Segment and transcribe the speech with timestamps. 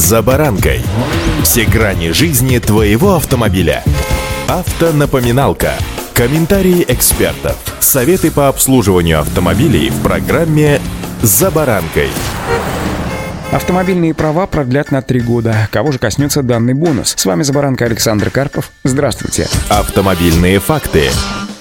[0.00, 0.80] «За баранкой».
[1.42, 3.84] Все грани жизни твоего автомобиля.
[4.48, 5.74] Автонапоминалка.
[6.14, 7.58] Комментарии экспертов.
[7.80, 10.80] Советы по обслуживанию автомобилей в программе
[11.20, 12.08] «За баранкой».
[13.52, 15.68] Автомобильные права продлят на три года.
[15.70, 17.12] Кого же коснется данный бонус?
[17.14, 18.70] С вами «За баранкой» Александр Карпов.
[18.84, 19.48] Здравствуйте.
[19.68, 21.10] Автомобильные факты.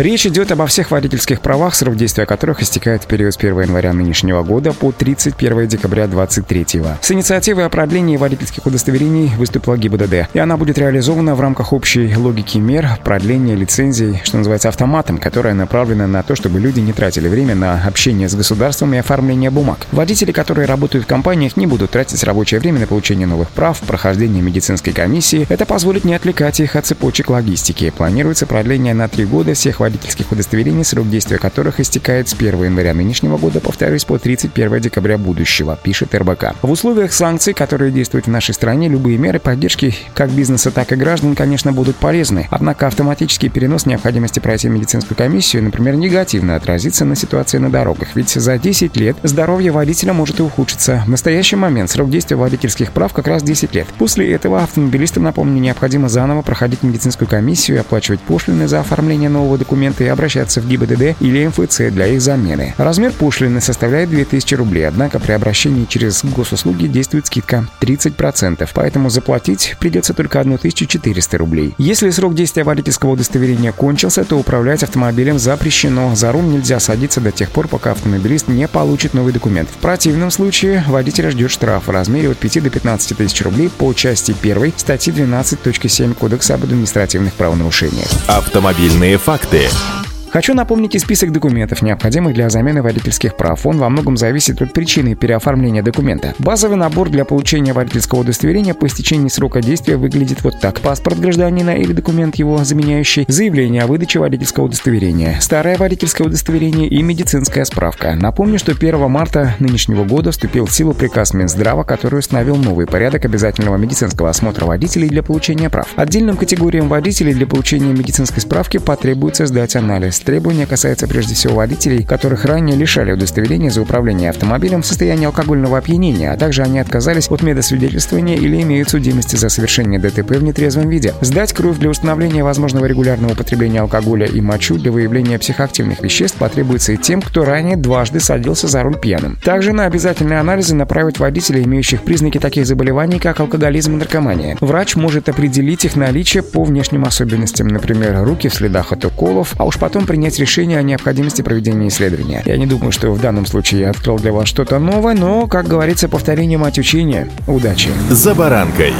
[0.00, 3.92] Речь идет обо всех водительских правах, срок действия которых истекает в период с 1 января
[3.92, 6.82] нынешнего года по 31 декабря 2023.
[7.02, 12.16] С инициативой о продлении водительских удостоверений выступила ГИБДД, и она будет реализована в рамках общей
[12.16, 17.28] логики мер продления лицензий, что называется автоматом, которая направлена на то, чтобы люди не тратили
[17.28, 19.86] время на общение с государством и оформление бумаг.
[19.92, 24.42] Водители, которые работают в компаниях, не будут тратить рабочее время на получение новых прав, прохождение
[24.42, 25.44] медицинской комиссии.
[25.50, 27.92] Это позволит не отвлекать их от цепочек логистики.
[27.94, 32.64] Планируется продление на три года всех водителей водительских удостоверений, срок действия которых истекает с 1
[32.64, 36.54] января нынешнего года, повторюсь, по 31 декабря будущего, пишет РБК.
[36.62, 40.96] В условиях санкций, которые действуют в нашей стране, любые меры поддержки как бизнеса, так и
[40.96, 42.46] граждан, конечно, будут полезны.
[42.50, 48.30] Однако автоматический перенос необходимости пройти медицинскую комиссию, например, негативно отразится на ситуации на дорогах, ведь
[48.30, 51.02] за 10 лет здоровье водителя может и ухудшиться.
[51.04, 53.88] В настоящий момент срок действия водительских прав как раз 10 лет.
[53.98, 59.58] После этого автомобилистам, напомню, необходимо заново проходить медицинскую комиссию и оплачивать пошлины за оформление нового
[59.58, 62.74] документа документы и обращаться в ГИБДД или МФЦ для их замены.
[62.76, 69.76] Размер пошлины составляет 2000 рублей, однако при обращении через госуслуги действует скидка 30%, поэтому заплатить
[69.78, 71.74] придется только 1400 рублей.
[71.78, 76.16] Если срок действия водительского удостоверения кончился, то управлять автомобилем запрещено.
[76.16, 79.68] За руль нельзя садиться до тех пор, пока автомобилист не получит новый документ.
[79.70, 83.92] В противном случае водителя ждет штраф в размере от 5 до 15 тысяч рублей по
[83.92, 88.08] части 1 статьи 12.7 Кодекса об административных правонарушениях.
[88.26, 89.59] Автомобильные факты.
[89.60, 89.99] Chile.
[90.32, 93.66] Хочу напомнить и список документов, необходимых для замены водительских прав.
[93.66, 96.34] Он во многом зависит от причины переоформления документа.
[96.38, 100.78] Базовый набор для получения водительского удостоверения по истечении срока действия выглядит вот так.
[100.80, 107.02] Паспорт гражданина или документ его заменяющий, заявление о выдаче водительского удостоверения, старое водительское удостоверение и
[107.02, 108.14] медицинская справка.
[108.14, 113.24] Напомню, что 1 марта нынешнего года вступил в силу приказ Минздрава, который установил новый порядок
[113.24, 115.88] обязательного медицинского осмотра водителей для получения прав.
[115.96, 122.04] Отдельным категориям водителей для получения медицинской справки потребуется сдать анализ Требования касаются прежде всего водителей,
[122.04, 127.30] которых ранее лишали удостоверения за управление автомобилем в состоянии алкогольного опьянения, а также они отказались
[127.30, 131.14] от медосвидетельствования или имеют судимости за совершение ДТП в нетрезвом виде.
[131.20, 136.92] Сдать кровь для установления возможного регулярного употребления алкоголя и мочу для выявления психоактивных веществ потребуется
[136.92, 139.38] и тем, кто ранее дважды садился за руль пьяным.
[139.42, 144.56] Также на обязательные анализы направить водителей, имеющих признаки таких заболеваний, как алкоголизм и наркомания.
[144.60, 149.64] Врач может определить их наличие по внешним особенностям, например, руки в следах от уколов, а
[149.64, 152.42] уж потом принять решение о необходимости проведения исследования.
[152.44, 155.68] Я не думаю, что в данном случае я открыл для вас что-то новое, но, как
[155.68, 157.30] говорится, повторение мать учения.
[157.46, 157.90] Удачи!
[158.08, 158.92] За баранкой.